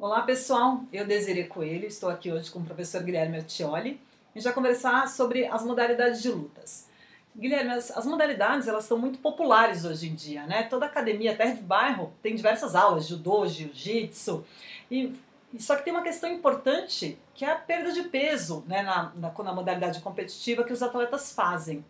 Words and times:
Olá 0.00 0.22
pessoal, 0.22 0.84
eu 0.92 1.04
Desiree 1.04 1.48
Coelho, 1.48 1.84
estou 1.84 2.08
aqui 2.08 2.30
hoje 2.30 2.48
com 2.52 2.60
o 2.60 2.64
professor 2.64 3.02
Guilherme 3.02 3.40
Ottioli 3.40 4.00
e 4.32 4.40
já 4.40 4.52
conversar 4.52 5.08
sobre 5.08 5.44
as 5.44 5.64
modalidades 5.64 6.22
de 6.22 6.30
lutas. 6.30 6.88
Guilherme, 7.36 7.72
as, 7.72 7.90
as, 7.90 8.06
modalidades 8.06 8.68
elas 8.68 8.84
estão 8.84 8.96
muito 8.96 9.18
populares 9.18 9.84
hoje 9.84 10.08
em 10.08 10.14
dia, 10.14 10.46
né? 10.46 10.62
Toda 10.62 10.86
academia, 10.86 11.32
até 11.32 11.50
de 11.50 11.60
bairro, 11.60 12.12
tem 12.22 12.36
diversas 12.36 12.76
aulas, 12.76 13.08
judô, 13.08 13.44
jiu-jitsu, 13.48 14.44
e, 14.88 15.16
e, 15.52 15.60
só 15.60 15.74
que 15.74 15.82
tem 15.82 15.92
uma 15.92 16.04
questão 16.04 16.30
importante 16.30 17.18
que 17.34 17.44
é 17.44 17.50
a 17.50 17.56
perda 17.56 17.90
de 17.90 18.04
peso, 18.04 18.62
né, 18.68 18.82
na, 18.82 19.12
na, 19.16 19.32
na 19.32 19.52
modalidade 19.52 20.00
competitiva 20.00 20.62
que 20.62 20.72
os 20.72 20.80
atletas 20.80 21.32
fazem. 21.32 21.84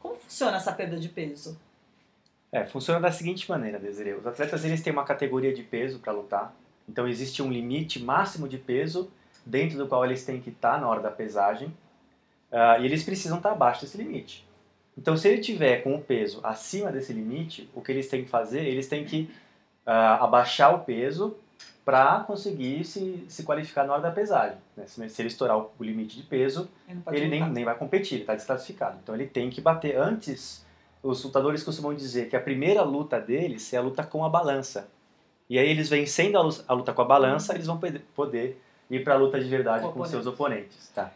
Como 0.00 0.16
funciona 0.16 0.58
essa 0.58 0.70
perda 0.70 0.98
de 0.98 1.08
peso? 1.08 1.58
É, 2.52 2.66
funciona 2.66 3.00
da 3.00 3.10
seguinte 3.10 3.48
maneira, 3.48 3.78
Desiree. 3.78 4.12
Os 4.12 4.26
atletas 4.26 4.66
eles 4.66 4.82
têm 4.82 4.92
uma 4.92 5.04
categoria 5.04 5.54
de 5.54 5.62
peso 5.62 5.98
para 5.98 6.12
lutar, 6.12 6.54
então 6.88 7.08
existe 7.08 7.42
um 7.42 7.50
limite 7.50 8.02
máximo 8.02 8.48
de 8.48 8.58
peso 8.58 9.10
dentro 9.44 9.76
do 9.76 9.86
qual 9.86 10.04
eles 10.04 10.24
têm 10.24 10.40
que 10.40 10.50
estar 10.50 10.80
na 10.80 10.88
hora 10.88 11.00
da 11.00 11.10
pesagem 11.10 11.68
uh, 12.50 12.80
e 12.80 12.84
eles 12.84 13.02
precisam 13.02 13.38
estar 13.38 13.52
abaixo 13.52 13.82
desse 13.82 13.98
limite. 13.98 14.46
Então, 14.96 15.16
se 15.16 15.28
ele 15.28 15.40
tiver 15.40 15.82
com 15.82 15.94
o 15.94 16.00
peso 16.00 16.40
acima 16.42 16.92
desse 16.92 17.12
limite, 17.12 17.68
o 17.74 17.80
que 17.80 17.90
eles 17.90 18.08
têm 18.08 18.24
que 18.24 18.30
fazer? 18.30 18.64
Eles 18.64 18.86
têm 18.86 19.04
que 19.04 19.28
uh, 19.86 20.22
abaixar 20.22 20.74
o 20.74 20.80
peso 20.80 21.36
para 21.84 22.20
conseguir 22.20 22.84
se, 22.84 23.24
se 23.28 23.42
qualificar 23.42 23.84
na 23.84 23.92
hora 23.92 24.02
da 24.02 24.10
pesagem. 24.10 24.56
Né? 24.76 24.86
Se, 24.86 25.06
se, 25.08 25.20
ele 25.20 25.28
estourar 25.28 25.58
o, 25.58 25.70
o 25.78 25.84
limite 25.84 26.16
de 26.16 26.22
peso, 26.22 26.70
ele, 26.88 27.02
ele 27.08 27.28
nem, 27.28 27.50
nem 27.50 27.64
vai 27.64 27.76
competir, 27.76 28.14
ele 28.14 28.22
está 28.22 28.34
desclassificado. 28.34 28.98
Então, 29.02 29.14
ele 29.14 29.26
tem 29.26 29.50
que 29.50 29.60
bater 29.60 29.96
antes. 29.96 30.64
Os 31.02 31.22
lutadores 31.22 31.62
costumam 31.62 31.92
dizer 31.92 32.30
que 32.30 32.36
a 32.36 32.40
primeira 32.40 32.82
luta 32.82 33.20
deles 33.20 33.70
é 33.74 33.76
a 33.76 33.82
luta 33.82 34.04
com 34.04 34.24
a 34.24 34.28
balança. 34.28 34.88
E 35.48 35.58
aí 35.58 35.68
eles 35.68 35.88
vencendo 35.88 36.38
a 36.38 36.72
luta 36.72 36.92
com 36.92 37.02
a 37.02 37.04
balança, 37.04 37.54
eles 37.54 37.66
vão 37.66 37.78
poder 38.14 38.60
ir 38.90 39.04
para 39.04 39.14
a 39.14 39.16
luta 39.16 39.38
de 39.38 39.48
verdade 39.48 39.84
com, 39.84 39.92
com 39.92 40.04
seus 40.04 40.26
oponentes. 40.26 40.88
Tá. 40.94 41.12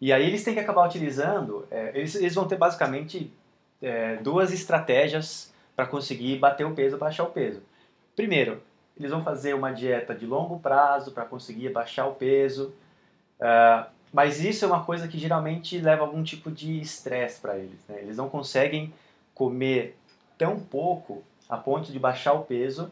E 0.00 0.12
aí 0.12 0.26
eles 0.26 0.42
têm 0.42 0.54
que 0.54 0.60
acabar 0.60 0.86
utilizando, 0.86 1.66
é, 1.70 1.92
eles, 1.94 2.14
eles 2.14 2.34
vão 2.34 2.46
ter 2.46 2.56
basicamente 2.56 3.32
é, 3.80 4.16
duas 4.16 4.52
estratégias 4.52 5.52
para 5.74 5.86
conseguir 5.86 6.38
bater 6.38 6.66
o 6.66 6.74
peso, 6.74 6.98
baixar 6.98 7.24
o 7.24 7.30
peso. 7.30 7.62
Primeiro, 8.14 8.60
eles 8.98 9.10
vão 9.10 9.22
fazer 9.22 9.54
uma 9.54 9.72
dieta 9.72 10.14
de 10.14 10.26
longo 10.26 10.58
prazo 10.58 11.12
para 11.12 11.24
conseguir 11.24 11.70
baixar 11.70 12.06
o 12.06 12.14
peso, 12.14 12.74
uh, 13.40 13.86
mas 14.12 14.40
isso 14.44 14.64
é 14.64 14.68
uma 14.68 14.84
coisa 14.84 15.08
que 15.08 15.18
geralmente 15.18 15.78
leva 15.78 16.02
algum 16.02 16.22
tipo 16.22 16.50
de 16.50 16.80
estresse 16.80 17.40
para 17.40 17.56
eles. 17.56 17.80
Né? 17.88 18.00
Eles 18.02 18.16
não 18.16 18.28
conseguem 18.28 18.92
comer 19.34 19.96
tão 20.36 20.60
pouco 20.60 21.22
a 21.48 21.56
ponto 21.56 21.90
de 21.90 21.98
baixar 21.98 22.34
o 22.34 22.44
peso 22.44 22.90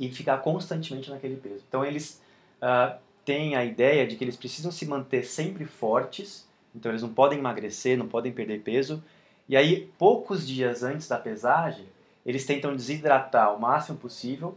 e 0.00 0.10
ficar 0.10 0.38
constantemente 0.38 1.10
naquele 1.10 1.36
peso. 1.36 1.62
Então 1.68 1.84
eles 1.84 2.22
uh, 2.62 2.98
têm 3.22 3.54
a 3.54 3.62
ideia 3.62 4.06
de 4.06 4.16
que 4.16 4.24
eles 4.24 4.34
precisam 4.34 4.72
se 4.72 4.86
manter 4.86 5.24
sempre 5.24 5.66
fortes, 5.66 6.48
então 6.74 6.90
eles 6.90 7.02
não 7.02 7.10
podem 7.10 7.38
emagrecer, 7.38 7.98
não 7.98 8.08
podem 8.08 8.32
perder 8.32 8.62
peso. 8.62 9.04
E 9.46 9.56
aí, 9.56 9.92
poucos 9.98 10.48
dias 10.48 10.82
antes 10.82 11.06
da 11.06 11.18
pesagem, 11.18 11.84
eles 12.24 12.46
tentam 12.46 12.74
desidratar 12.74 13.54
o 13.54 13.60
máximo 13.60 13.98
possível. 13.98 14.56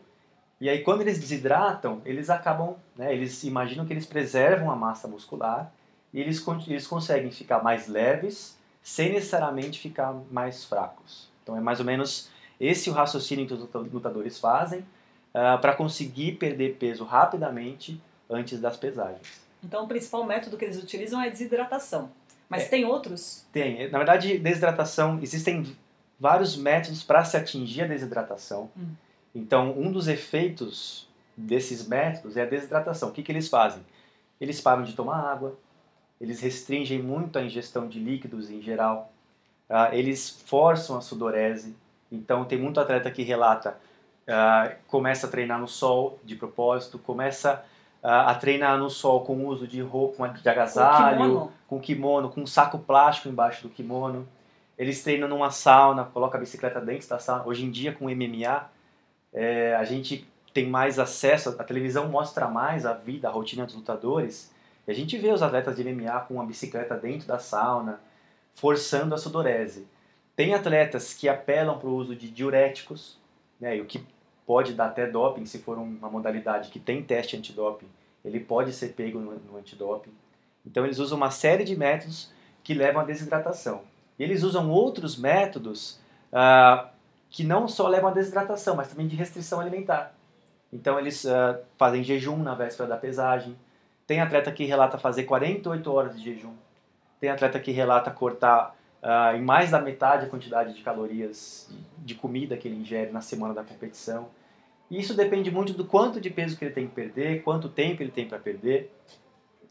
E 0.61 0.69
aí, 0.69 0.81
quando 0.81 1.01
eles 1.01 1.19
desidratam, 1.19 2.01
eles 2.05 2.29
acabam, 2.29 2.75
né, 2.95 3.13
eles 3.13 3.43
imaginam 3.43 3.85
que 3.85 3.91
eles 3.91 4.05
preservam 4.05 4.71
a 4.71 4.75
massa 4.75 5.07
muscular 5.09 5.73
e 6.13 6.21
eles, 6.21 6.45
eles 6.67 6.87
conseguem 6.87 7.31
ficar 7.31 7.61
mais 7.61 7.87
leves 7.87 8.57
sem 8.81 9.11
necessariamente 9.11 9.79
ficar 9.79 10.13
mais 10.31 10.63
fracos. 10.63 11.27
Então, 11.41 11.57
é 11.57 11.59
mais 11.59 11.79
ou 11.79 11.85
menos 11.85 12.29
esse 12.59 12.89
o 12.89 12.93
raciocínio 12.93 13.47
que 13.47 13.53
os 13.53 13.67
lutadores 13.91 14.39
fazem 14.39 14.85
uh, 15.33 15.37
ah, 15.37 15.57
para 15.57 15.73
conseguir 15.75 16.33
perder 16.33 16.75
peso 16.75 17.03
rapidamente 17.03 18.01
antes 18.29 18.59
das 18.59 18.77
pesagens. 18.77 19.41
Então, 19.63 19.85
o 19.85 19.87
principal 19.87 20.23
método 20.25 20.57
que 20.57 20.65
eles 20.65 20.81
utilizam 20.81 21.21
é 21.21 21.27
a 21.27 21.29
desidratação. 21.29 22.11
Mas 22.49 22.63
é, 22.63 22.67
tem 22.67 22.85
outros? 22.85 23.45
Tem. 23.51 23.89
Na 23.89 23.97
verdade, 23.97 24.37
desidratação, 24.37 25.19
existem 25.21 25.75
vários 26.19 26.55
métodos 26.55 27.03
para 27.03 27.23
se 27.23 27.37
atingir 27.37 27.83
a 27.83 27.87
desidratação. 27.87 28.69
Hum. 28.77 28.91
Então, 29.33 29.71
um 29.77 29.91
dos 29.91 30.07
efeitos 30.07 31.07
desses 31.35 31.87
métodos 31.87 32.37
é 32.37 32.43
a 32.43 32.45
desidratação. 32.45 33.09
O 33.09 33.11
que, 33.11 33.23
que 33.23 33.31
eles 33.31 33.47
fazem? 33.47 33.83
Eles 34.39 34.61
param 34.61 34.83
de 34.83 34.93
tomar 34.93 35.19
água, 35.19 35.57
eles 36.19 36.39
restringem 36.41 37.01
muito 37.01 37.39
a 37.39 37.43
ingestão 37.43 37.87
de 37.87 37.99
líquidos 37.99 38.49
em 38.49 38.61
geral, 38.61 39.11
uh, 39.69 39.93
eles 39.93 40.29
forçam 40.45 40.97
a 40.97 41.01
sudorese. 41.01 41.75
Então, 42.11 42.45
tem 42.45 42.59
muito 42.59 42.79
atleta 42.79 43.09
que 43.09 43.23
relata 43.23 43.77
uh, 44.27 44.75
começa 44.87 45.27
a 45.27 45.29
treinar 45.29 45.59
no 45.59 45.67
sol 45.67 46.19
de 46.23 46.35
propósito, 46.35 46.99
começa 46.99 47.63
uh, 48.03 48.07
a 48.07 48.35
treinar 48.35 48.77
no 48.77 48.89
sol 48.89 49.21
com 49.21 49.45
uso 49.47 49.67
de 49.67 49.81
roupa 49.81 50.27
de 50.29 50.47
agasalho, 50.47 51.17
com 51.17 51.23
kimono. 51.23 51.51
com 51.67 51.79
kimono, 51.79 52.29
com 52.29 52.41
um 52.41 52.47
saco 52.47 52.79
plástico 52.79 53.29
embaixo 53.29 53.63
do 53.63 53.69
kimono. 53.69 54.27
Eles 54.77 55.03
treinam 55.03 55.27
numa 55.27 55.51
sauna, 55.51 56.03
coloca 56.03 56.37
a 56.37 56.39
bicicleta 56.39 56.81
dentro 56.81 57.07
da 57.07 57.19
sauna. 57.19 57.45
Hoje 57.45 57.63
em 57.63 57.71
dia, 57.71 57.91
com 57.93 58.05
MMA, 58.05 58.69
é, 59.31 59.75
a 59.75 59.83
gente 59.83 60.27
tem 60.53 60.67
mais 60.67 60.99
acesso, 60.99 61.55
a 61.59 61.63
televisão 61.63 62.07
mostra 62.07 62.47
mais 62.47 62.85
a 62.85 62.93
vida, 62.93 63.27
a 63.27 63.31
rotina 63.31 63.65
dos 63.65 63.75
lutadores. 63.75 64.51
E 64.87 64.91
a 64.91 64.93
gente 64.93 65.17
vê 65.17 65.31
os 65.31 65.41
atletas 65.41 65.75
de 65.75 65.83
MMA 65.83 66.19
com 66.21 66.35
uma 66.35 66.45
bicicleta 66.45 66.95
dentro 66.95 67.27
da 67.27 67.39
sauna, 67.39 67.99
forçando 68.53 69.15
a 69.15 69.17
sudorese. 69.17 69.87
Tem 70.35 70.53
atletas 70.53 71.13
que 71.13 71.29
apelam 71.29 71.77
para 71.77 71.87
o 71.87 71.95
uso 71.95 72.15
de 72.15 72.29
diuréticos, 72.29 73.17
né, 73.59 73.77
e 73.77 73.81
o 73.81 73.85
que 73.85 74.03
pode 74.45 74.73
dar 74.73 74.87
até 74.87 75.07
doping, 75.07 75.45
se 75.45 75.59
for 75.59 75.77
uma 75.77 76.09
modalidade 76.09 76.69
que 76.69 76.79
tem 76.79 77.01
teste 77.01 77.37
antidoping, 77.37 77.87
ele 78.23 78.39
pode 78.39 78.73
ser 78.73 78.89
pego 78.89 79.19
no, 79.19 79.33
no 79.33 79.57
antidoping. 79.57 80.11
Então 80.65 80.85
eles 80.85 80.99
usam 80.99 81.17
uma 81.17 81.31
série 81.31 81.63
de 81.63 81.75
métodos 81.75 82.31
que 82.63 82.73
levam 82.73 83.01
à 83.01 83.05
desidratação. 83.05 83.81
E 84.17 84.23
eles 84.23 84.43
usam 84.43 84.69
outros 84.69 85.17
métodos 85.17 85.99
uh, 86.31 86.87
que 87.29 87.43
não 87.43 87.67
só 87.67 87.87
levam 87.87 88.09
à 88.09 88.13
desidratação, 88.13 88.75
mas 88.75 88.89
também 88.89 89.07
de 89.07 89.15
restrição 89.15 89.59
alimentar. 89.59 90.13
Então 90.71 90.99
eles 90.99 91.25
uh, 91.25 91.59
fazem 91.77 92.03
jejum 92.03 92.37
na 92.37 92.55
véspera 92.55 92.87
da 92.87 92.97
pesagem. 92.97 93.55
Tem 94.07 94.21
atleta 94.21 94.51
que 94.51 94.65
relata 94.65 94.97
fazer 94.97 95.23
48 95.23 95.91
horas 95.91 96.15
de 96.15 96.23
jejum. 96.23 96.53
Tem 97.19 97.29
atleta 97.29 97.59
que 97.59 97.71
relata 97.71 98.11
cortar 98.11 98.75
uh, 99.03 99.35
em 99.35 99.41
mais 99.41 99.71
da 99.71 99.79
metade 99.79 100.25
a 100.25 100.29
quantidade 100.29 100.73
de 100.73 100.81
calorias 100.81 101.69
de 101.99 102.15
comida 102.15 102.55
que 102.57 102.67
ele 102.67 102.77
ingere 102.77 103.11
na 103.11 103.21
semana 103.21 103.53
da 103.53 103.63
competição. 103.63 104.29
E 104.89 104.99
isso 104.99 105.13
depende 105.13 105.51
muito 105.51 105.73
do 105.73 105.85
quanto 105.85 106.21
de 106.21 106.29
peso 106.29 106.57
que 106.57 106.65
ele 106.65 106.73
tem 106.73 106.87
que 106.87 106.93
perder, 106.93 107.43
quanto 107.43 107.69
tempo 107.69 108.01
ele 108.01 108.11
tem 108.11 108.27
para 108.27 108.39
perder. 108.39 108.91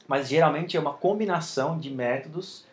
Mas 0.06 0.28
geralmente 0.28 0.76
é 0.76 0.80
uma 0.80 0.92
combinação 0.92 1.78
de 1.78 1.90
métodos 1.90 2.66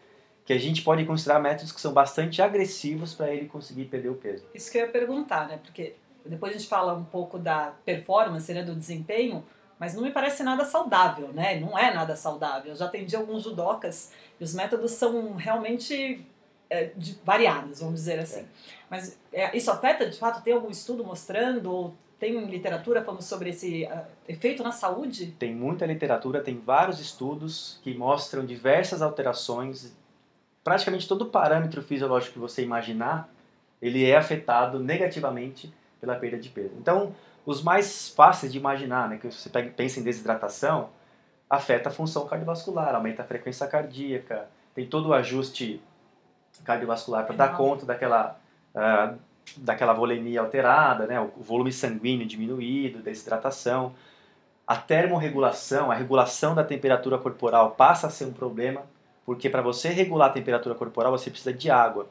que 0.46 0.54
a 0.54 0.58
gente 0.58 0.82
pode 0.82 1.06
considerar 1.06 1.40
métodos 1.40 1.72
que 1.72 1.80
são 1.80 1.94
bastante 1.94 2.42
agressivos 2.42 3.14
para 3.14 3.32
ele 3.32 3.48
conseguir 3.48 3.86
perder 3.86 4.10
o 4.10 4.16
peso. 4.16 4.46
Isso 4.54 4.72
que 4.72 4.80
eu 4.80 4.86
ia 4.86 4.92
perguntar, 4.92 5.48
né? 5.48 5.60
Porque 5.62 5.96
depois 6.26 6.56
a 6.56 6.58
gente 6.58 6.68
fala 6.68 6.94
um 6.94 7.04
pouco 7.04 7.38
da 7.38 7.74
performance, 7.86 8.52
né, 8.52 8.64
do 8.64 8.76
desempenho, 8.76 9.46
mas 9.78 9.94
não 9.94 10.02
me 10.02 10.12
parece 10.12 10.44
nada 10.44 10.66
saudável, 10.66 11.30
né? 11.34 11.60
Não 11.60 11.78
é 11.78 11.94
nada 11.94 12.16
saudável. 12.16 12.72
Eu 12.72 12.76
já 12.76 12.86
atendi 12.86 13.16
alguns 13.16 13.44
judocas 13.44 14.12
e 14.40 14.44
os 14.44 14.54
métodos 14.54 14.92
são 14.92 15.36
realmente 15.36 16.26
é, 16.70 16.92
de, 16.96 17.18
variadas, 17.26 17.80
vamos 17.80 17.96
dizer 17.96 18.20
assim. 18.20 18.42
É. 18.42 18.46
Mas 18.90 19.20
é, 19.34 19.56
isso 19.56 19.72
afeta, 19.72 20.10
de 20.10 20.18
fato, 20.18 20.44
tem 20.44 20.54
algum 20.54 20.70
estudo 20.70 21.04
mostrando, 21.04 21.72
ou 21.72 21.96
tem 22.20 22.38
literatura 22.46 23.04
falando 23.04 23.22
sobre 23.22 23.50
esse 23.50 23.86
uh, 23.86 24.06
efeito 24.28 24.62
na 24.62 24.72
saúde? 24.72 25.34
Tem 25.40 25.56
muita 25.56 25.86
literatura, 25.86 26.42
tem 26.42 26.60
vários 26.60 27.00
estudos 27.00 27.80
que 27.82 27.94
mostram 27.98 28.46
diversas 28.46 29.02
alterações. 29.02 29.96
Praticamente 30.64 31.08
todo 31.08 31.28
parâmetro 31.28 31.82
fisiológico 31.82 32.34
que 32.34 32.40
você 32.40 32.62
imaginar, 32.62 33.30
ele 33.82 34.06
é 34.06 34.18
afetado 34.18 34.80
negativamente 34.80 35.74
pela 36.02 36.16
perda 36.16 36.38
de 36.38 36.50
peso. 36.50 36.74
Então, 36.78 37.16
os 37.46 37.64
mais 37.64 38.10
fáceis 38.10 38.52
de 38.52 38.58
imaginar, 38.58 39.10
né, 39.10 39.18
que 39.18 39.32
você 39.32 39.50
pensa 39.50 40.00
em 40.00 40.04
desidratação, 40.04 40.90
afeta 41.50 41.90
a 41.90 41.92
função 41.92 42.28
cardiovascular, 42.28 42.94
aumenta 42.94 43.24
a 43.24 43.26
frequência 43.26 43.66
cardíaca, 43.66 44.48
tem 44.76 44.86
todo 44.86 45.10
o 45.10 45.14
ajuste 45.14 45.82
cardiovascular 46.64 47.26
para 47.26 47.36
dar 47.36 47.58
conta 47.58 47.86
daquela, 47.86 48.40
uh, 48.76 49.18
daquela 49.58 49.94
volemia 49.94 50.42
alterada, 50.42 51.08
né, 51.08 51.20
o 51.20 51.42
volume 51.42 51.72
sanguíneo 51.72 52.28
diminuído, 52.28 53.00
desidratação. 53.00 53.94
A 54.68 54.76
termorregulação, 54.76 55.92
a 55.92 55.96
regulação 55.96 56.54
da 56.54 56.64
temperatura 56.64 57.18
corporal 57.18 57.72
passa 57.72 58.08
a 58.08 58.10
ser 58.10 58.26
um 58.26 58.34
problema, 58.34 58.84
porque 59.26 59.50
para 59.50 59.62
você 59.62 59.90
regular 59.90 60.30
a 60.30 60.34
temperatura 60.34 60.76
corporal 60.76 61.12
você 61.12 61.30
precisa 61.30 61.52
de 61.54 61.72
água. 61.72 62.08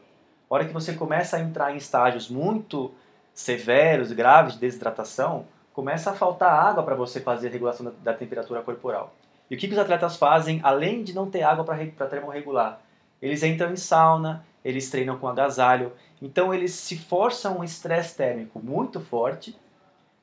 A 0.50 0.54
hora 0.54 0.64
que 0.64 0.72
você 0.72 0.94
começa 0.94 1.36
a 1.36 1.40
entrar 1.40 1.72
em 1.72 1.76
estágios 1.76 2.28
muito 2.28 2.92
severos, 3.34 4.10
graves 4.10 4.54
de 4.54 4.60
desidratação, 4.60 5.46
começa 5.72 6.10
a 6.10 6.14
faltar 6.14 6.52
água 6.52 6.82
para 6.82 6.96
você 6.96 7.20
fazer 7.20 7.46
a 7.46 7.50
regulação 7.52 7.86
da, 7.86 7.92
da, 8.02 8.12
temperatura 8.12 8.62
corporal. 8.62 9.14
E 9.48 9.54
o 9.54 9.58
que, 9.58 9.68
que 9.68 9.74
os 9.74 9.78
atletas 9.78 10.16
fazem, 10.16 10.60
além 10.64 11.04
de 11.04 11.14
não 11.14 11.30
ter 11.30 11.44
água 11.44 11.64
para 11.64 12.06
termorregular? 12.08 12.80
Eles 13.20 13.42
entram 13.42 13.72
em 13.72 13.76
sauna, 13.76 14.44
eles 14.64 14.90
treinam 14.90 15.18
com 15.18 15.28
agasalho, 15.28 15.92
então 16.20 16.52
eles 16.52 16.72
se 16.72 16.96
forçam 16.96 17.58
um 17.58 17.64
estresse 17.64 18.16
térmico 18.16 18.60
muito 18.60 19.00
forte, 19.00 19.58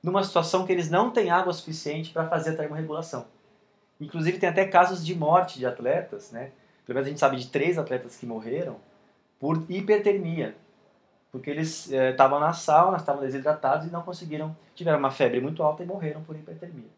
numa 0.02 0.24
situação 0.24 0.66
que 0.66 0.72
eles 0.72 0.90
não 0.90 1.10
têm 1.10 1.32
água 1.32 1.52
suficiente 1.52 2.12
para 2.12 2.28
fazer 2.28 2.52
a 2.52 2.56
termorregulação. 2.56 3.26
Inclusive 4.00 4.38
tem 4.38 4.50
até 4.50 4.66
casos 4.66 5.06
de 5.06 5.16
morte 5.16 5.58
de 5.58 5.66
atletas, 5.66 6.32
né? 6.32 6.52
Pelo 6.86 6.96
menos 6.96 7.08
a 7.08 7.10
gente 7.10 7.20
sabe 7.20 7.38
de 7.38 7.48
três 7.48 7.78
atletas 7.78 8.16
que 8.16 8.26
morreram 8.26 8.78
por 9.40 9.66
hipertermia, 9.70 10.56
porque 11.32 11.50
eles 11.50 11.90
estavam 11.92 12.38
é, 12.38 12.42
na 12.42 12.54
sauna, 12.54 12.98
estavam 12.98 13.22
desidratados 13.22 13.88
e 13.88 13.92
não 13.92 14.04
conseguiram, 14.04 14.56
tiveram 14.76 15.00
uma 15.00 15.12
febre 15.12 15.42
muito 15.42 15.64
alta 15.64 15.84
e 15.84 15.86
morreram 15.86 16.22
por 16.24 16.36
hipertermia. 16.36 16.90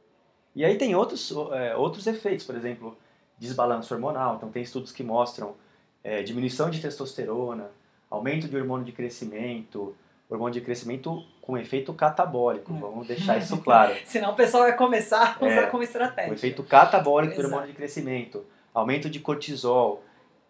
E 0.56 0.66
aí 0.66 0.78
tem 0.78 0.96
outros, 0.96 1.32
é, 1.54 1.76
outros 1.76 2.06
efeitos, 2.08 2.46
por 2.46 2.56
exemplo, 2.56 2.98
desbalanço 3.38 3.94
hormonal. 3.94 4.36
Então 4.36 4.50
tem 4.50 4.64
estudos 4.64 4.92
que 4.92 5.04
mostram 5.04 5.56
é, 6.04 6.24
diminuição 6.24 6.70
de 6.70 6.82
testosterona, 6.82 7.70
aumento 8.10 8.48
de 8.48 8.56
hormônio 8.56 8.86
de 8.86 8.92
crescimento, 8.92 9.96
hormônio 10.30 10.54
de 10.54 10.62
crescimento 10.62 11.24
com 11.42 11.58
efeito 11.58 11.94
catabólico. 11.94 12.74
Hum. 12.74 12.80
Vamos 12.80 13.08
deixar 13.08 13.38
isso 13.38 13.58
claro. 13.64 13.96
Senão 14.06 14.32
o 14.32 14.36
pessoal 14.36 14.64
vai 14.64 14.76
começar 14.76 15.38
a 15.40 15.46
usar 15.46 15.62
é, 15.62 15.68
como 15.68 15.84
estratégia. 15.84 16.32
O 16.32 16.36
efeito 16.36 16.64
catabólico 16.64 17.36
do 17.36 17.44
hormônio 17.44 17.68
de 17.68 17.74
crescimento, 17.74 18.46
aumento 18.74 19.10
de 19.10 19.20
cortisol, 19.20 20.04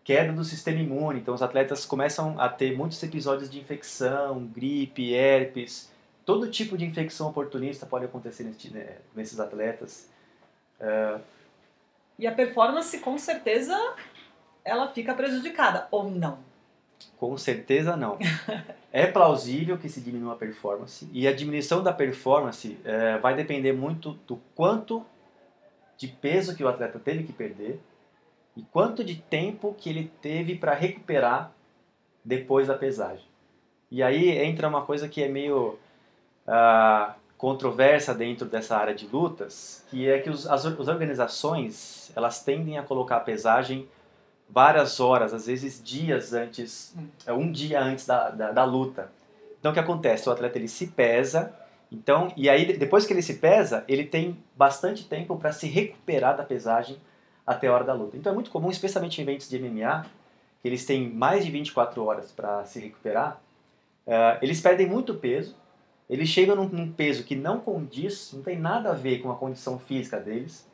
queda 0.04 0.32
do 0.32 0.44
sistema 0.44 0.80
imune. 0.80 1.20
Então, 1.20 1.34
os 1.34 1.42
atletas 1.42 1.86
começam 1.86 2.40
a 2.40 2.48
ter 2.50 2.76
muitos 2.76 3.02
episódios 3.04 3.50
de 3.50 3.60
infecção, 3.60 4.46
gripe, 4.46 5.14
herpes. 5.14 5.92
Todo 6.26 6.50
tipo 6.50 6.78
de 6.78 6.86
infecção 6.86 7.28
oportunista 7.30 7.86
pode 7.86 8.06
acontecer 8.06 8.44
né, 8.72 8.98
nesses 9.16 9.40
atletas. 9.40 10.10
Uh, 10.80 11.22
e 12.18 12.26
a 12.26 12.32
performance, 12.32 12.98
com 13.00 13.18
certeza, 13.18 13.78
ela 14.68 14.90
fica 14.90 15.14
prejudicada, 15.14 15.88
ou 15.90 16.10
não? 16.10 16.40
Com 17.18 17.38
certeza 17.38 17.96
não. 17.96 18.18
é 18.92 19.08
plausível 19.08 19.78
que 19.78 19.90
se 19.90 20.02
diminua 20.02 20.34
a 20.34 20.36
performance, 20.36 21.10
e 21.12 21.28
a 21.28 21.34
diminuição 21.34 21.82
da 21.82 21.94
performance 21.94 22.78
é, 22.84 23.18
vai 23.18 23.36
depender 23.36 23.74
muito 23.74 24.14
do 24.28 24.38
quanto 24.56 25.06
de 25.98 26.08
peso 26.08 26.56
que 26.56 26.64
o 26.64 26.68
atleta 26.68 27.00
teve 27.00 27.24
que 27.24 27.34
perder 27.34 27.80
e 28.56 28.62
quanto 28.72 29.04
de 29.04 29.16
tempo 29.16 29.76
que 29.78 29.90
ele 29.90 30.12
teve 30.22 30.56
para 30.56 30.74
recuperar 30.74 31.52
depois 32.24 32.68
da 32.68 32.76
pesagem. 32.76 33.26
E 33.90 34.04
aí 34.04 34.30
entra 34.30 34.68
uma 34.68 34.86
coisa 34.86 35.08
que 35.08 35.24
é 35.24 35.28
meio 35.28 35.80
uh, 36.48 37.14
controversa 37.38 38.14
dentro 38.14 38.48
dessa 38.48 38.76
área 38.76 38.94
de 38.94 39.08
lutas, 39.08 39.86
que 39.90 40.10
é 40.10 40.20
que 40.20 40.30
os, 40.30 40.48
as, 40.48 40.66
as 40.66 40.88
organizações 40.88 42.12
elas 42.16 42.44
tendem 42.44 42.78
a 42.78 42.84
colocar 42.84 43.18
a 43.18 43.22
pesagem 43.22 43.88
várias 44.50 45.00
horas, 45.00 45.34
às 45.34 45.48
vezes 45.48 45.82
dias 45.84 46.34
antes, 46.34 46.96
é 47.26 47.34
um 47.34 47.52
dia 47.52 47.82
antes 47.82 48.06
da, 48.06 48.30
da, 48.30 48.52
da, 48.52 48.64
luta. 48.64 49.12
Então 49.60 49.72
o 49.72 49.74
que 49.74 49.80
acontece? 49.80 50.28
O 50.30 50.32
atleta 50.32 50.58
ele 50.58 50.68
se 50.68 50.88
pesa, 50.88 51.54
então 51.92 52.32
e 52.36 52.50
aí 52.50 52.78
depois 52.78 53.06
que 53.06 53.14
ele 53.14 53.22
se 53.22 53.36
pesa, 53.36 53.84
ele 53.88 54.06
tem 54.06 54.38
bastante 54.56 55.06
tempo 55.06 55.38
para 55.38 55.52
se 55.52 55.68
recuperar 55.68 56.38
da 56.38 56.44
pesagem 56.44 56.98
até 57.46 57.68
a 57.68 57.74
hora 57.74 57.84
da 57.84 57.94
luta. 57.94 58.18
Então 58.18 58.32
é 58.32 58.36
muito 58.36 58.52
comum, 58.52 58.70
especialmente 58.70 59.20
em 59.20 59.24
eventos 59.24 59.50
de 59.50 59.60
MMA, 59.60 60.06
que 60.62 60.68
eles 60.68 60.86
têm 60.86 61.10
mais 61.10 61.46
de 61.46 61.52
24 61.52 62.04
horas 62.04 62.32
para 62.32 62.66
se 62.66 62.80
recuperar, 62.80 63.42
uh, 64.06 64.38
eles 64.42 64.60
perdem 64.60 64.88
muito 64.88 65.14
peso, 65.14 65.56
eles 66.10 66.30
chegam 66.30 66.56
num, 66.56 66.68
num, 66.68 66.92
peso 66.92 67.24
que 67.24 67.36
não 67.36 67.60
condiz, 67.60 68.32
não 68.34 68.42
tem 68.42 68.58
nada 68.58 68.92
a 68.92 68.94
ver 68.94 69.20
com 69.20 69.32
a 69.32 69.36
condição 69.36 69.78
física 69.78 70.20
deles, 70.20 70.68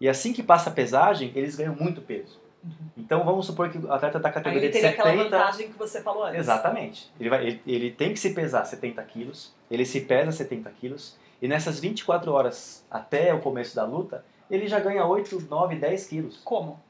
e 0.00 0.08
assim 0.08 0.32
que 0.32 0.42
passa 0.42 0.70
a 0.70 0.72
pesagem, 0.72 1.32
eles 1.34 1.56
ganham 1.56 1.74
muito 1.74 2.00
peso. 2.00 2.38
Uhum. 2.62 2.72
Então 2.96 3.24
vamos 3.24 3.46
supor 3.46 3.70
que 3.70 3.78
o 3.78 3.92
atleta 3.92 4.18
está 4.18 4.30
categoria 4.30 4.60
Aí 4.60 4.66
ele 4.66 4.72
de 4.72 4.80
70... 4.80 5.02
aquela 5.02 5.24
vantagem 5.24 5.68
que 5.68 5.78
você 5.78 6.02
falou 6.02 6.24
antes. 6.24 6.40
Exatamente. 6.40 7.10
Ele, 7.18 7.28
vai, 7.28 7.46
ele, 7.46 7.62
ele 7.66 7.90
tem 7.90 8.12
que 8.12 8.18
se 8.18 8.34
pesar 8.34 8.64
70 8.64 9.02
quilos, 9.04 9.54
ele 9.70 9.84
se 9.84 10.00
pesa 10.02 10.32
70 10.32 10.70
quilos, 10.70 11.16
e 11.40 11.46
nessas 11.46 11.78
24 11.78 12.32
horas 12.32 12.84
até 12.90 13.32
o 13.32 13.40
começo 13.40 13.74
da 13.76 13.84
luta, 13.84 14.24
ele 14.50 14.66
já 14.66 14.80
ganha 14.80 15.06
8, 15.06 15.46
9, 15.48 15.76
10 15.76 16.06
quilos. 16.06 16.40
Como? 16.44 16.80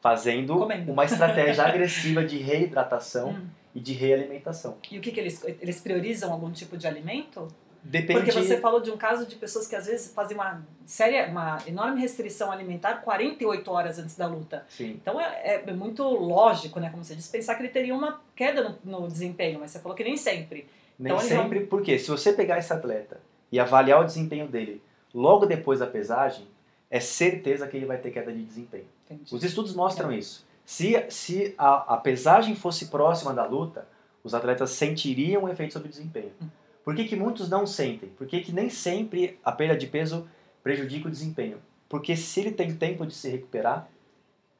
Fazendo 0.00 0.58
Comendo. 0.58 0.92
uma 0.92 1.04
estratégia 1.04 1.64
agressiva 1.66 2.24
de 2.24 2.38
reidratação 2.38 3.30
hum. 3.30 3.46
e 3.74 3.80
de 3.80 3.92
realimentação. 3.92 4.76
E 4.90 4.98
o 4.98 5.00
que, 5.00 5.12
que 5.12 5.20
eles, 5.20 5.42
eles 5.60 5.80
priorizam 5.80 6.32
algum 6.32 6.50
tipo 6.50 6.76
de 6.76 6.86
alimento? 6.86 7.48
Depende... 7.82 8.20
Porque 8.20 8.32
você 8.32 8.58
falou 8.58 8.80
de 8.80 8.90
um 8.90 8.96
caso 8.96 9.26
de 9.26 9.36
pessoas 9.36 9.66
que 9.66 9.74
às 9.74 9.86
vezes 9.86 10.12
fazem 10.12 10.36
uma 10.36 10.62
séria, 10.84 11.28
uma 11.28 11.58
enorme 11.66 12.00
restrição 12.00 12.50
alimentar 12.52 12.96
48 12.96 13.70
horas 13.70 13.98
antes 13.98 14.16
da 14.16 14.26
luta. 14.26 14.66
Sim. 14.68 14.98
Então 15.00 15.20
é, 15.20 15.62
é 15.66 15.72
muito 15.72 16.02
lógico, 16.02 16.78
né, 16.78 16.90
como 16.90 17.02
você 17.02 17.14
disse, 17.14 17.30
pensar 17.30 17.54
que 17.54 17.62
ele 17.62 17.70
teria 17.70 17.94
uma 17.94 18.20
queda 18.36 18.76
no, 18.84 19.00
no 19.00 19.08
desempenho, 19.08 19.60
mas 19.60 19.70
você 19.70 19.78
falou 19.78 19.96
que 19.96 20.04
nem 20.04 20.16
sempre. 20.16 20.66
Nem 20.98 21.12
então, 21.12 21.24
sempre, 21.24 21.60
porque 21.60 21.98
se 21.98 22.10
você 22.10 22.32
pegar 22.32 22.58
esse 22.58 22.72
atleta 22.72 23.20
e 23.50 23.58
avaliar 23.58 24.02
o 24.02 24.04
desempenho 24.04 24.46
dele 24.46 24.82
logo 25.14 25.46
depois 25.46 25.80
da 25.80 25.86
pesagem, 25.86 26.46
é 26.90 27.00
certeza 27.00 27.66
que 27.66 27.76
ele 27.76 27.86
vai 27.86 27.98
ter 27.98 28.10
queda 28.10 28.32
de 28.32 28.42
desempenho. 28.42 28.86
Entendi. 29.06 29.34
Os 29.34 29.42
estudos 29.42 29.74
mostram 29.74 30.12
isso. 30.12 30.44
Se, 30.64 31.04
se 31.08 31.54
a, 31.56 31.94
a, 31.94 31.96
pesagem 31.96 32.54
fosse 32.54 32.86
próxima 32.86 33.32
da 33.32 33.44
luta, 33.44 33.86
os 34.22 34.34
atletas 34.34 34.70
sentiriam 34.70 35.44
o 35.44 35.48
efeito 35.48 35.72
sobre 35.72 35.88
o 35.88 35.90
desempenho. 35.90 36.30
Hum. 36.40 36.46
Por 36.84 36.94
que, 36.94 37.04
que 37.04 37.16
muitos 37.16 37.48
não 37.48 37.66
sentem? 37.66 38.08
Por 38.10 38.26
que, 38.26 38.40
que 38.40 38.52
nem 38.52 38.70
sempre 38.70 39.38
a 39.44 39.52
perda 39.52 39.76
de 39.76 39.86
peso 39.86 40.28
prejudica 40.62 41.08
o 41.08 41.10
desempenho? 41.10 41.58
Porque 41.88 42.16
se 42.16 42.40
ele 42.40 42.52
tem 42.52 42.74
tempo 42.74 43.06
de 43.06 43.14
se 43.14 43.28
recuperar, 43.28 43.88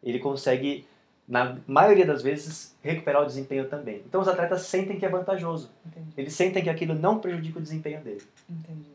ele 0.03 0.19
consegue, 0.19 0.87
na 1.27 1.59
maioria 1.67 2.05
das 2.05 2.23
vezes, 2.23 2.77
recuperar 2.83 3.23
o 3.23 3.27
desempenho 3.27 3.69
também. 3.69 4.03
Então 4.07 4.21
os 4.21 4.29
atletas 4.29 4.63
sentem 4.63 4.99
que 4.99 5.07
é 5.07 5.09
vantajoso. 5.09 5.71
Entendi. 5.87 6.13
Eles 6.17 6.33
sentem 6.33 6.63
que 6.63 6.71
aquilo 6.71 6.95
não 6.95 7.19
prejudica 7.19 7.59
o 7.59 7.63
desempenho 7.63 8.03
dele. 8.03 8.23
Entendi. 8.49 8.91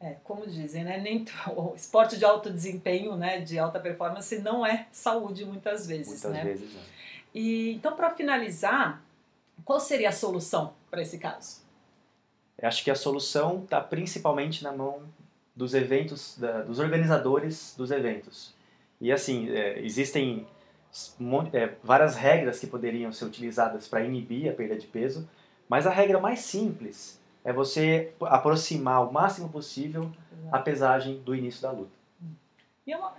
É, 0.00 0.16
como 0.22 0.46
dizem, 0.46 0.84
né? 0.84 0.98
Nem 0.98 1.24
o 1.56 1.74
esporte 1.74 2.18
de 2.18 2.24
alto 2.24 2.50
desempenho, 2.50 3.16
né, 3.16 3.40
de 3.40 3.58
alta 3.58 3.80
performance, 3.80 4.38
não 4.40 4.64
é 4.64 4.86
saúde 4.92 5.44
muitas 5.46 5.86
vezes, 5.86 6.08
muitas 6.08 6.32
né? 6.32 6.44
vezes, 6.44 6.74
não. 6.74 6.82
E 7.34 7.72
então, 7.72 7.96
para 7.96 8.10
finalizar, 8.10 9.02
qual 9.64 9.80
seria 9.80 10.10
a 10.10 10.12
solução 10.12 10.74
para 10.90 11.02
esse 11.02 11.18
caso? 11.18 11.63
Eu 12.58 12.68
acho 12.68 12.84
que 12.84 12.90
a 12.90 12.94
solução 12.94 13.62
está 13.64 13.80
principalmente 13.80 14.62
na 14.62 14.72
mão 14.72 15.02
dos 15.54 15.74
eventos, 15.74 16.36
da, 16.38 16.62
dos 16.62 16.78
organizadores 16.78 17.74
dos 17.76 17.90
eventos. 17.90 18.54
E 19.00 19.12
assim, 19.12 19.50
é, 19.50 19.80
existem 19.80 20.46
é, 21.52 21.74
várias 21.82 22.14
regras 22.16 22.58
que 22.58 22.66
poderiam 22.66 23.12
ser 23.12 23.24
utilizadas 23.24 23.88
para 23.88 24.04
inibir 24.04 24.50
a 24.50 24.54
perda 24.54 24.76
de 24.76 24.86
peso, 24.86 25.28
mas 25.68 25.86
a 25.86 25.90
regra 25.90 26.20
mais 26.20 26.40
simples 26.40 27.20
é 27.44 27.52
você 27.52 28.12
aproximar 28.22 29.06
o 29.06 29.12
máximo 29.12 29.48
possível 29.48 30.10
a 30.50 30.58
pesagem 30.58 31.18
do 31.20 31.34
início 31.34 31.62
da 31.62 31.70
luta. 31.70 31.92
E 32.86 32.92
é 32.92 32.96
uma, 32.96 33.12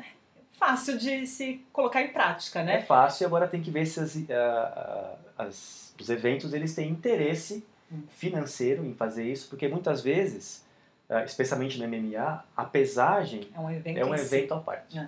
fácil 0.58 0.98
de 0.98 1.28
se 1.28 1.64
colocar 1.72 2.02
em 2.02 2.08
prática, 2.10 2.64
né? 2.64 2.78
É 2.78 2.82
fácil, 2.82 3.28
agora 3.28 3.48
tem 3.48 3.62
que 3.62 3.70
ver 3.70 3.86
se 3.86 4.00
as, 4.00 4.16
uh, 4.16 5.18
as, 5.38 5.94
os 6.00 6.10
eventos 6.10 6.54
eles 6.54 6.74
têm 6.74 6.90
interesse. 6.90 7.66
Financeiro 8.10 8.86
em 8.86 8.94
fazer 8.94 9.30
isso, 9.30 9.48
porque 9.50 9.68
muitas 9.68 10.02
vezes, 10.02 10.66
uh, 11.10 11.20
especialmente 11.26 11.80
no 11.80 11.88
MMA, 11.88 12.44
a 12.56 12.66
pesagem 12.66 13.48
é 13.54 13.60
um 13.60 13.70
evento, 13.70 13.98
é 13.98 14.06
um 14.06 14.16
evento 14.16 14.48
si. 14.48 14.54
à 14.54 14.58
parte. 14.58 15.00
É, 15.00 15.08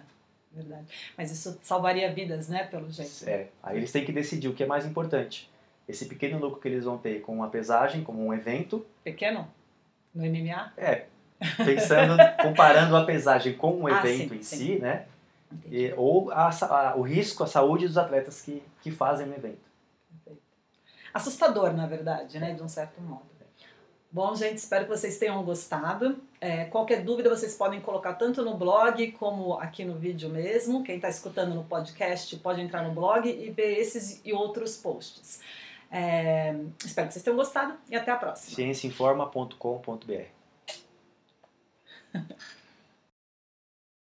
verdade. 0.53 0.85
Mas 1.17 1.31
isso 1.31 1.57
salvaria 1.61 2.13
vidas, 2.13 2.47
né, 2.47 2.65
pelo 2.65 2.89
jeito. 2.89 3.27
É, 3.27 3.47
aí 3.61 3.77
eles 3.77 3.91
têm 3.91 4.05
que 4.05 4.11
decidir 4.11 4.47
o 4.47 4.53
que 4.53 4.63
é 4.63 4.67
mais 4.67 4.85
importante 4.85 5.49
esse 5.87 6.05
pequeno 6.05 6.37
lucro 6.37 6.59
que 6.59 6.67
eles 6.67 6.83
vão 6.83 6.97
ter 6.97 7.21
com 7.21 7.43
a 7.43 7.47
pesagem, 7.47 8.03
como 8.03 8.25
um 8.25 8.33
evento. 8.33 8.85
Pequeno? 9.03 9.47
No 10.13 10.23
MMA? 10.23 10.73
É, 10.77 11.05
pensando, 11.63 12.17
comparando 12.41 12.95
a 12.97 13.05
pesagem 13.05 13.53
com 13.53 13.79
um 13.79 13.87
ah, 13.87 13.99
evento 13.99 14.33
sim, 14.33 14.35
em 14.35 14.43
sim. 14.43 14.57
si, 14.57 14.79
né? 14.79 15.05
E, 15.71 15.93
ou 15.95 16.29
a, 16.31 16.49
a, 16.49 16.95
o 16.97 17.01
risco, 17.01 17.43
a 17.43 17.47
saúde 17.47 17.87
dos 17.87 17.97
atletas 17.97 18.41
que, 18.41 18.61
que 18.81 18.91
fazem 18.91 19.29
o 19.29 19.33
evento. 19.33 19.66
Assustador, 21.13 21.73
na 21.73 21.85
verdade, 21.85 22.39
né? 22.39 22.53
De 22.53 22.61
um 22.61 22.67
certo 22.67 23.01
modo. 23.01 23.37
Bom, 24.09 24.33
gente, 24.35 24.57
espero 24.57 24.85
que 24.85 24.89
vocês 24.89 25.17
tenham 25.17 25.43
gostado. 25.43 26.17
É, 26.39 26.65
qualquer 26.65 27.03
dúvida 27.03 27.29
vocês 27.29 27.55
podem 27.55 27.81
colocar 27.81 28.13
tanto 28.13 28.41
no 28.41 28.55
blog 28.55 29.11
como 29.11 29.59
aqui 29.59 29.83
no 29.83 29.95
vídeo 29.95 30.29
mesmo. 30.29 30.83
Quem 30.83 30.95
está 30.95 31.09
escutando 31.09 31.53
no 31.53 31.65
podcast 31.65 32.35
pode 32.37 32.61
entrar 32.61 32.83
no 32.83 32.93
blog 32.93 33.27
e 33.29 33.49
ver 33.51 33.77
esses 33.77 34.21
e 34.23 34.31
outros 34.31 34.77
posts. 34.77 35.41
É, 35.91 36.55
espero 36.83 37.07
que 37.07 37.13
vocês 37.13 37.23
tenham 37.23 37.37
gostado 37.37 37.77
e 37.89 37.95
até 37.95 38.11
a 38.11 38.15
próxima. 38.15 38.55
Cienciainforma.com.br 38.55 40.37